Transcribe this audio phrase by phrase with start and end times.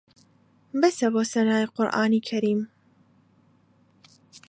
[0.79, 2.61] بەسە بۆ سەنای قورئانی کەریم